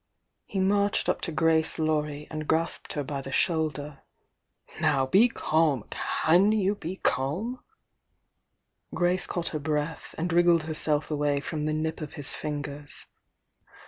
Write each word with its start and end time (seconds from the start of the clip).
He 0.47 0.59
marched 0.59 1.09
up 1.09 1.21
to 1.21 1.31
Grace 1.31 1.77
Laurie 1.77 2.25
and 2.31 2.47
grasped 2.47 2.93
her 2.93 3.03
by 3.03 3.21
the 3.21 3.31
shoulder. 3.31 3.99
"Now, 4.81 5.05
be 5.05 5.29
calm! 5.29 5.83
Can 5.91 6.51
you 6.51 6.73
be 6.73 6.95
calm?" 6.95 7.59
Grace 8.95 9.27
caught 9.27 9.49
her 9.49 9.59
breath, 9.59 10.15
and 10.17 10.33
wriggled 10.33 10.63
herself 10.63 11.11
away 11.11 11.39
from 11.39 11.65
the 11.65 11.73
nip 11.73 12.01
of 12.01 12.13
his 12.13 12.33
fingers. 12.33 13.05